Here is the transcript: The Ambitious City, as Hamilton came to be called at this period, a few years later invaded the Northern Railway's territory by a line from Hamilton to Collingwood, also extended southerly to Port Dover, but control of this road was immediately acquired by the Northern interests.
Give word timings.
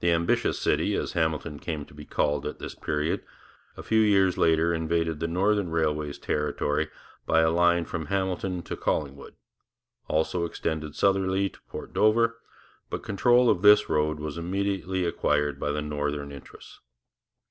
The 0.00 0.10
Ambitious 0.10 0.58
City, 0.58 0.94
as 0.94 1.12
Hamilton 1.12 1.58
came 1.58 1.86
to 1.86 1.94
be 1.94 2.04
called 2.04 2.44
at 2.44 2.58
this 2.58 2.74
period, 2.74 3.24
a 3.78 3.82
few 3.82 4.00
years 4.02 4.36
later 4.36 4.74
invaded 4.74 5.20
the 5.20 5.26
Northern 5.26 5.70
Railway's 5.70 6.18
territory 6.18 6.90
by 7.24 7.40
a 7.40 7.48
line 7.50 7.86
from 7.86 8.08
Hamilton 8.12 8.60
to 8.64 8.76
Collingwood, 8.76 9.36
also 10.06 10.44
extended 10.44 10.94
southerly 10.94 11.48
to 11.48 11.60
Port 11.70 11.94
Dover, 11.94 12.36
but 12.90 13.02
control 13.02 13.48
of 13.48 13.62
this 13.62 13.88
road 13.88 14.20
was 14.20 14.36
immediately 14.36 15.06
acquired 15.06 15.58
by 15.58 15.70
the 15.70 15.80
Northern 15.80 16.30
interests. 16.30 16.80